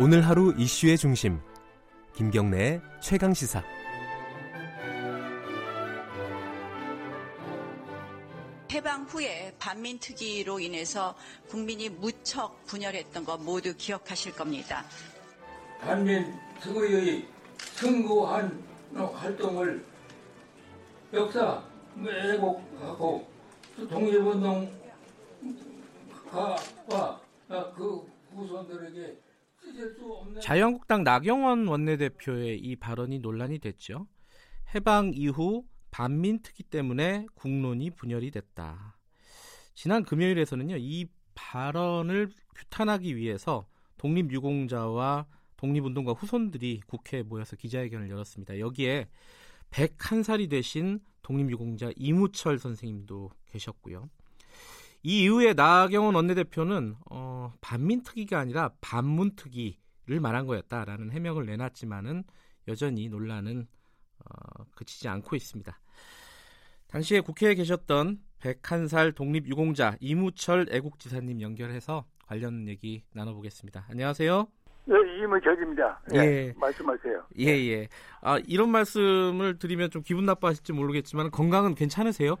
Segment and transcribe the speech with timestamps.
[0.00, 1.40] 오늘 하루 이슈의 중심
[2.16, 3.62] 김경래의 최강 시사
[8.72, 11.14] 해방 후에 반민특위로 인해서
[11.46, 14.84] 국민이 무척 분열했던 거 모두 기억하실 겁니다.
[15.80, 19.84] 반민특위의 승구한 활동을
[21.12, 21.62] 역사
[21.96, 23.28] 왜곡하고
[23.76, 24.66] 독립운동가와
[27.76, 29.16] 그 후손들에게
[30.40, 34.06] 자유한국당 나경원 원내대표의 이 발언이 논란이 됐죠.
[34.74, 38.98] 해방 이후 반민특위 때문에 국론이 분열이 됐다.
[39.74, 43.66] 지난 금요일에서는요, 이 발언을 규탄하기 위해서
[43.98, 48.58] 독립유공자와 독립운동가 후손들이 국회에 모여서 기자회견을 열었습니다.
[48.58, 49.08] 여기에
[49.70, 54.10] 101살이 되신 독립유공자 이무철 선생님도 계셨고요.
[55.06, 62.24] 이 이후에 나경원 원내대표는 어, 반민특위가 아니라 반문특위를 말한 거였다라는 해명을 내놨지만은
[62.68, 63.66] 여전히 논란은
[64.18, 65.78] 어, 그치지 않고 있습니다.
[66.88, 73.84] 당시에 국회에 계셨던 101살 독립유공자 이무철 애국지사님 연결해서 관련 얘기 나눠보겠습니다.
[73.90, 74.48] 안녕하세요.
[74.86, 76.00] 네, 이무철입니다.
[76.14, 76.54] 예, 예.
[76.56, 77.26] 말씀하세요.
[77.40, 77.88] 예, 예.
[78.22, 82.36] 아, 이런 말씀을 드리면 좀 기분 나빠하실지 모르겠지만 건강은 괜찮으세요?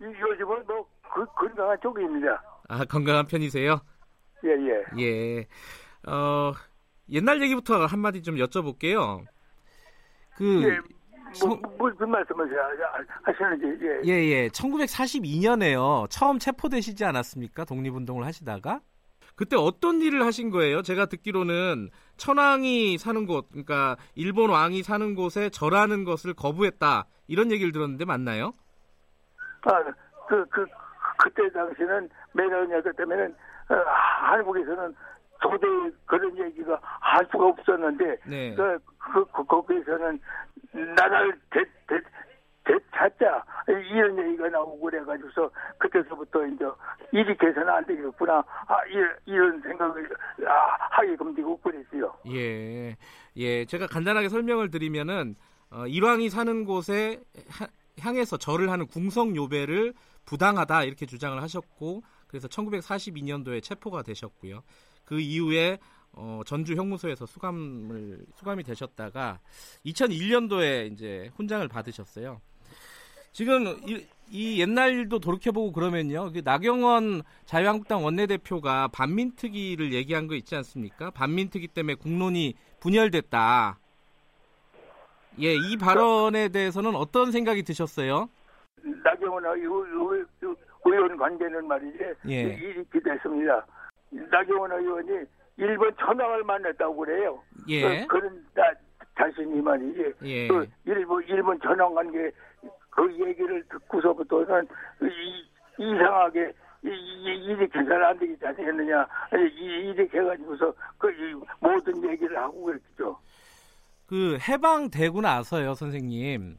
[0.00, 0.79] 요즘은 뭐
[1.14, 2.42] 그, 건강한 쪽입니다.
[2.68, 3.80] 아, 건강한 편이세요?
[4.44, 5.02] 예, 예.
[5.02, 5.46] 예.
[6.10, 6.52] 어,
[7.10, 9.24] 옛날 얘기부터 한마디 좀 여쭤볼게요.
[10.36, 10.78] 그, 예,
[11.44, 12.48] 뭐, 뭐, 무슨 말씀을
[13.22, 14.00] 하시는지, 예.
[14.04, 14.48] 예, 예.
[14.48, 16.08] 1942년에요.
[16.10, 17.64] 처음 체포되시지 않았습니까?
[17.64, 18.80] 독립운동을 하시다가.
[19.36, 20.82] 그때 어떤 일을 하신 거예요?
[20.82, 27.06] 제가 듣기로는 천황이 사는 곳, 그러니까 일본 왕이 사는 곳에 절하는 것을 거부했다.
[27.26, 28.52] 이런 얘기를 들었는데 맞나요?
[29.62, 29.82] 아,
[30.28, 30.66] 그, 그,
[31.22, 33.34] 그때 당시는 매너냐기 때문에는
[33.70, 34.94] 어, 한국에서는
[35.40, 38.54] 도저히 그런 얘기가 할 수가 없었는데 네.
[38.54, 40.20] 그, 그, 그 거기에서는
[40.96, 42.00] 나라를 되, 되,
[42.64, 46.64] 되찾자 이런 얘기가 나오고 그래가지고서 그때서부터 이제
[47.12, 48.76] 일이 개선 안 되겠구나 아,
[49.24, 50.08] 이런 생각을
[50.46, 52.14] 아, 하게끔 되고 그랬어요.
[52.28, 52.96] 예,
[53.36, 55.36] 예, 제가 간단하게 설명을 드리면은
[55.70, 57.66] 어, 일왕이 사는 곳에 하,
[58.00, 59.94] 향해서 절을 하는 궁성 요배를
[60.24, 64.62] 부당하다 이렇게 주장을 하셨고 그래서 1942년도에 체포가 되셨고요.
[65.04, 65.78] 그 이후에
[66.12, 69.40] 어, 전주 형무소에서 수감을 수감이 되셨다가
[69.86, 72.40] 2001년도에 이제 훈장을 받으셨어요.
[73.32, 76.32] 지금 이, 이 옛날 일도 돌이켜보고 그러면요.
[76.32, 81.10] 그 나경원 자유한국당 원내대표가 반민특위를 얘기한 거 있지 않습니까?
[81.10, 83.78] 반민특위 때문에 국론이 분열됐다.
[85.40, 88.28] 예, 이 발언에 대해서는 어떤 생각이 드셨어요?
[89.04, 89.44] 나경원
[90.84, 91.98] 의원 관계는 말이지
[92.28, 92.42] 예.
[92.42, 93.64] 이렇게 됐습니다.
[94.10, 95.26] 나경원 의원이
[95.56, 97.42] 일본 천황을 만났다고 그래요.
[97.68, 98.04] 예.
[98.06, 98.62] 그, 런 나,
[99.16, 100.14] 자신이 말이지.
[100.22, 100.48] 예.
[100.48, 102.30] 그 일본 일본 천황 관계
[102.90, 104.66] 그 얘기를 듣고서부터는
[105.02, 106.52] 이, 이상하게
[106.82, 111.08] 이렇게 잘안 되겠지 않겠느냐 이렇게 해가지고서 그
[111.60, 113.18] 모든 얘기를 하고 그랬죠.
[114.06, 116.56] 그 해방되고 나서요, 선생님.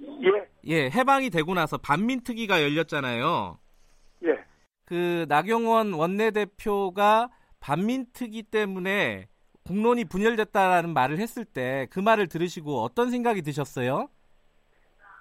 [0.00, 0.47] 예.
[0.66, 3.58] 예, 해방이 되고 나서 반민특위가 열렸잖아요.
[4.24, 4.44] 예.
[4.84, 7.28] 그 나경원 원내대표가
[7.60, 9.28] 반민특위 때문에
[9.64, 14.08] 국론이 분열됐다라는 말을 했을 때 그 말을 들으시고 어떤 생각이 드셨어요?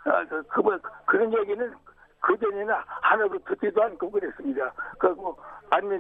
[0.06, 1.74] 아, 그, 그, 뭐, 그런 얘기는
[2.22, 4.72] 그전에는 하나도 듣지도 않고 그랬습니다.
[4.98, 5.38] 그리고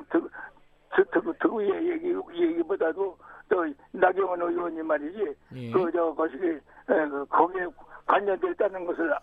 [0.09, 3.17] 듣, 듣, 듣고 얘기, 얘기보다도
[3.49, 5.71] 또 나경원 의원님 말이지 예.
[5.71, 6.37] 그저 것이
[6.85, 7.65] 그 거기에
[8.07, 9.13] 관련돼 있다는 것을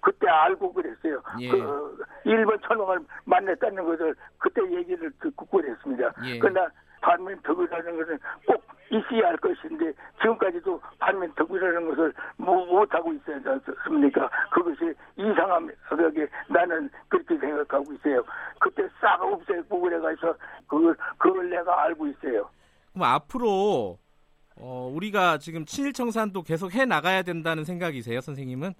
[0.00, 1.22] 그때 알고 그랬어요.
[1.40, 1.50] 예.
[1.50, 6.12] 그 일본 천황을 만났다는 것을 그때 얘기를 듣고 그랬습니다.
[6.24, 6.38] 예.
[6.38, 6.68] 그러나
[7.00, 14.30] 반면 덕이라는 것은 꼭 있어야 할 것인데 지금까지도 반면 덕이라는 것을 못하고 있어야 않습니까?
[14.52, 18.22] 그것이 이상하게 나는 그렇게 생각하고 있어요.
[18.60, 20.34] 그때 싹 없애고 그래가지고
[20.68, 22.48] 그걸, 그걸 내가 알고 있어요.
[22.92, 23.98] 그럼 앞으로
[24.56, 28.72] 어, 우리가 지금 친일청산도 계속 해 나가야 된다는 생각이세요, 선생님은?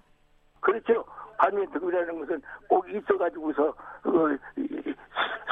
[0.60, 1.04] 그렇죠.
[1.38, 4.38] 반민특위라는 것은 꼭 있어가지고서 그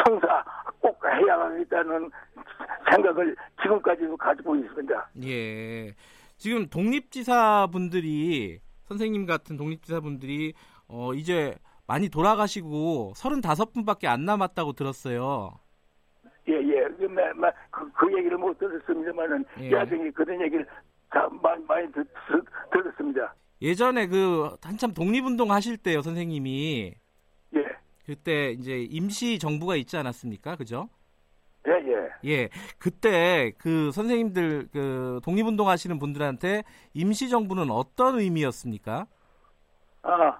[0.04, 0.44] 성사
[0.80, 2.10] 꼭 해야 하겠다는
[2.90, 5.10] 생각을 지금까지도 가지고 있습니다.
[5.24, 5.94] 예.
[6.36, 10.54] 지금 독립지사분들이 선생님 같은 독립지사분들이
[10.88, 11.54] 어, 이제
[11.86, 15.52] 많이 돌아가시고 35분밖에 안 남았다고 들었어요.
[16.48, 16.84] 예, 예.
[17.94, 19.72] 그, 얘기를 못 들었습니다만은 예.
[19.72, 20.66] 야생이 그런 얘기를
[21.10, 22.06] 다 많이, 많이 듣,
[22.72, 23.34] 들었습니다.
[23.62, 26.94] 예전에 그 한참 독립운동 하실 때요, 선생님이.
[27.56, 27.64] 예.
[28.04, 30.56] 그때 이제 임시 정부가 있지 않았습니까?
[30.56, 30.88] 그죠?
[31.66, 32.10] 예, 예.
[32.24, 32.30] 예.
[32.30, 32.48] 예,
[32.78, 39.06] 그때 그 선생님들 그 독립운동 하시는 분들한테 임시 정부는 어떤 의미였습니까?
[40.02, 40.38] 아,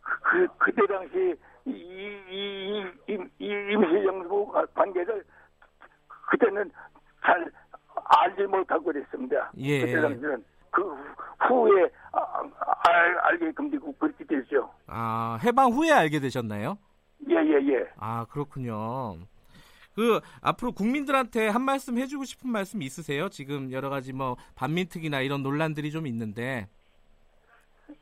[0.00, 1.34] 그, 그때 당시
[1.66, 5.24] 이, 이, 이, 이 임시 정부 관계를
[6.32, 6.70] 그때는
[7.24, 7.50] 잘
[7.94, 9.52] 알지 못하고 그랬습니다.
[9.58, 9.80] 예.
[9.80, 10.82] 그때 당시는 그
[11.46, 12.42] 후에 아,
[12.88, 14.70] 알, 알게끔 되고 그렇게 됐죠.
[14.86, 16.78] 아, 해방 후에 알게 되셨나요?
[17.28, 17.86] 예, 예, 예.
[17.98, 19.16] 아, 그렇군요.
[19.94, 23.28] 그 앞으로 국민들한테 한 말씀 해주고 싶은 말씀 있으세요?
[23.28, 26.66] 지금 여러 가지 뭐 반민특위나 이런 논란들이 좀 있는데.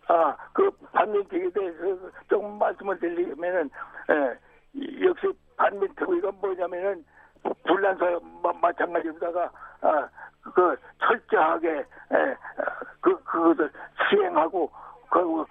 [0.07, 3.69] 아, 그 반민특위에 대해서 조금 말씀을 드리면은,
[4.11, 4.39] 예,
[4.75, 7.05] 이- 역시 반민특위가 뭐냐면은,
[7.67, 9.51] 불란서 마- 마찬가지로다가,
[9.83, 10.09] 아,
[10.55, 12.37] 그, 철저하게, 예,
[13.01, 13.71] 그, 그것을
[14.09, 14.71] 시행하고,
[15.11, 15.45] 그,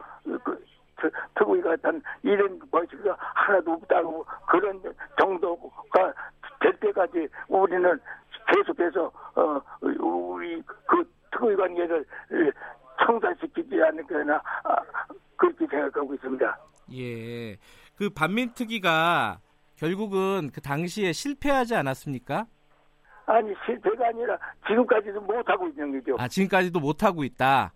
[0.44, 0.66] 그,
[1.02, 4.82] 저, 특위가 단 이런 것이가 하나도 없다고 그런
[5.18, 6.14] 정도가
[6.60, 8.00] 될 때까지 우리는
[8.48, 12.52] 계속해서, 어, 우리 그 특위 관계를 예,
[13.06, 14.76] 청산시키지 않을거나 아,
[15.38, 16.58] 그렇게 생각하고 있습니다.
[16.94, 17.56] 예.
[17.96, 19.40] 그 반민특위가
[19.80, 22.46] 결국은 그 당시에 실패하지 않았습니까?
[23.26, 24.38] 아니 실패가 아니라
[24.68, 26.16] 지금까지도 못 하고 있는 거죠.
[26.20, 27.72] 아, 지금까지도 못 하고 있다.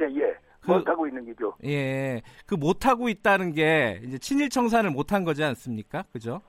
[0.00, 0.34] 예, 예.
[0.62, 1.54] 그- 못 하고 있는 거죠.
[1.64, 2.22] 예.
[2.46, 6.04] 그 못 하고 있다는 게 이제 친일 청산을 못 한 거지 않습니까?
[6.12, 6.40] 그죠?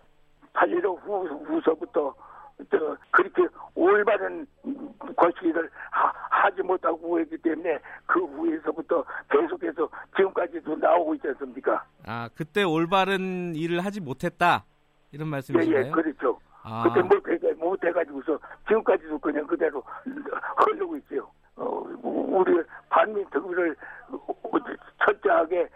[0.54, 2.16] 8.15 후, 후서부터
[2.72, 3.44] 저 그렇게
[3.74, 4.48] 올바른
[5.18, 11.84] 거시기를 하, 지 못하고 했기 때문에 그 후에서부터 계속해서 지금까지도 나오고 있지 않습니까?
[12.06, 14.64] 아, 그때 올바른 일을 하지 못했다.
[15.16, 15.86] 이런 예, 말씀이신가요?
[15.86, 16.40] 예, 그렇죠.
[16.64, 19.82] 아, 그때 못해, 못해가지고서 지금까지도 그냥 그대로
[20.58, 21.30] 흐르고 있어요.
[21.56, 23.76] 어, 우리 반민 특위를
[25.06, 25.68] 철저하게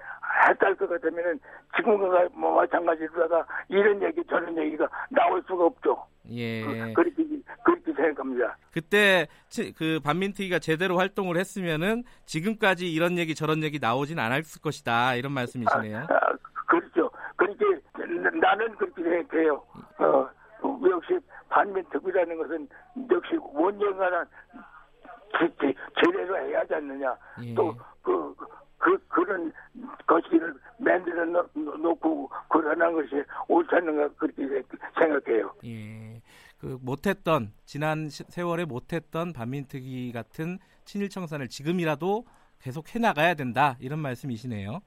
[0.50, 1.40] 했을 것 같으면은
[1.76, 6.06] 지금과 뭐 마찬가지로다가 이런 얘기 저런 얘기가 나올 수가 없죠.
[6.32, 6.64] 예.
[6.64, 7.24] 그, 그렇게
[7.64, 8.58] 그렇게 생각합니다.
[8.72, 15.16] 그때 치- 그 반민특위가 제대로 활동을 했으면은 지금까지 이런 얘기 저런 얘기 나오진 않았을 것이다.
[15.16, 15.98] 이런 말씀이시네요.
[16.00, 16.06] 아.
[16.08, 16.49] 그렇게
[18.34, 19.64] 나는 그렇게 생각해요.
[20.00, 20.30] 어,
[20.90, 22.68] 역시 반민 특위라는 것은
[23.12, 24.26] 역시 원정하나
[26.04, 27.16] 제대로 해야 하지 않느냐.
[27.44, 27.54] 예.
[27.54, 28.36] 또 그,
[28.78, 29.52] 그, 그런
[30.08, 34.64] 것을 만들어 놓- 놓고 그러는 것이 옳지 않는가 그렇게
[34.98, 35.54] 생각해요.
[35.66, 36.22] 예.
[36.60, 42.26] 그 못했던 지난 시- 세월에 못했던 반민특위 같은 친일 청산을 지금이라도
[42.62, 43.78] 계속 해 나가야 된다.
[43.80, 44.80] 이런 말씀이시네요.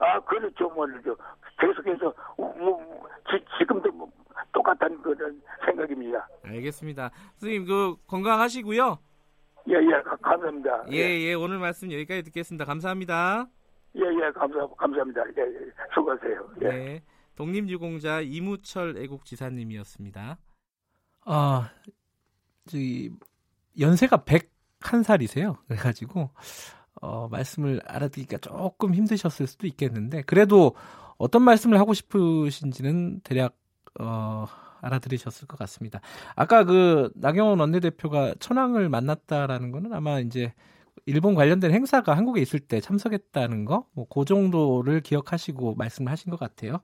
[0.00, 0.68] 아, 그렇죠.
[0.70, 1.16] 뭐죠.
[1.58, 4.10] 계속해서, 뭐, 뭐, 지, 지금도 뭐
[4.52, 6.26] 똑같은 그런 생각입니다.
[6.42, 7.10] 알겠습니다.
[7.36, 8.98] 선생님 그 건강하시고요.
[9.68, 10.84] 예, 예, 가- 감사합니다.
[10.90, 11.34] 예, 예.
[11.34, 12.64] 오늘 말씀 여기까지 듣겠습니다.
[12.64, 13.46] 감사합니다.
[13.96, 15.22] 예, 예, 감사, 감사합니다.
[15.36, 16.48] 예, 예, 수고하세요.
[16.62, 16.68] 예.
[16.68, 17.02] 네.
[17.36, 20.38] 독립유공자 이무철 애국지사님이었습니다.
[21.26, 21.70] 아,
[22.66, 23.10] 저기
[23.78, 25.58] 연세가 101살이세요.
[25.68, 26.30] 그래가지고
[27.00, 30.74] 어, 말씀을 알아듣기가 조금 힘드셨을 수도 있겠는데 그래도
[31.18, 33.56] 어떤 말씀을 하고 싶으신지는 대략
[33.98, 34.46] 어,
[34.80, 36.00] 알아들으셨을 것 같습니다.
[36.36, 40.54] 아까 그 나경원 원내대표가 천황을 만났다라는 거는 아마 이제
[41.06, 46.38] 일본 관련된 행사가 한국에 있을 때 참석했다는 거, 뭐 그 정도를 기억하시고 말씀을 하신 것
[46.38, 46.80] 같아요.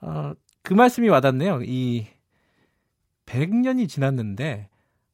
[0.00, 0.32] 어,
[0.62, 1.62] 그 말씀이 와닿네요.
[1.64, 2.06] 이
[3.26, 4.68] 100년이 지났는데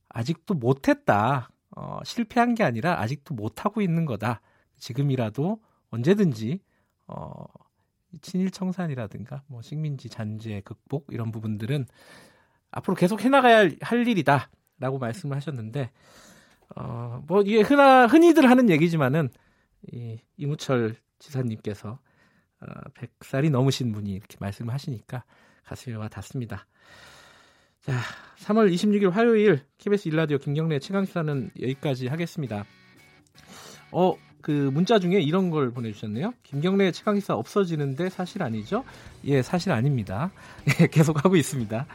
[0.09, 1.51] 아직도 못했다.
[1.79, 4.41] 어, 실패한 게 아니라 아직도 못하고 있는 거다.
[4.79, 6.61] 지금이라도 언제든지
[7.07, 7.45] 어,
[8.21, 11.87] 친일 청산이라든가 뭐 식민지 잔재 극복 이런 부분들은
[12.73, 15.93] 앞으로 계속 해나가야 할, 할 일이다라고 말씀을 하셨는데
[16.75, 19.31] 어, 뭐 이게 흔하, 흔히들 하는 얘기지만은
[19.93, 22.01] 이 이무철 지사님께서
[22.61, 25.23] 어, 100살이 넘으신 분이 이렇게 말씀을 하시니까
[25.63, 26.67] 가슴이 와 닿습니다.
[27.89, 27.95] 자,
[28.41, 32.67] 3월 26일 화요일 KBS 일라디오 김경래 최강 시사는 여기까지 하겠습니다.
[33.93, 36.35] 어, 그 문자 중에 이런 걸 보내주셨네요.
[36.43, 38.85] 김경래 최강 시사 없어지는데 사실 아니죠?
[39.25, 40.31] 예, 사실 아닙니다.
[40.83, 41.87] 예, 계속 하고 있습니다.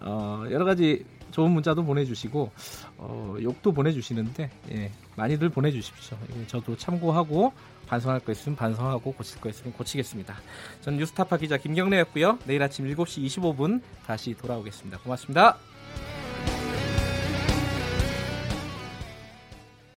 [0.00, 1.04] 어, 여러 가지
[1.36, 2.50] 좋은 문자도 보내주시고
[2.96, 6.16] 어, 욕도 보내주시는데 예, 많이들 보내주십시오.
[6.34, 7.52] 예, 저도 참고하고
[7.86, 10.34] 반성할 거 있으면 반성하고 고칠 거 있으면 고치겠습니다.
[10.80, 12.38] 저는 뉴스타파 기자 김경래였고요.
[12.46, 14.98] 내일 아침 7시 25분 다시 돌아오겠습니다.
[15.00, 15.58] 고맙습니다.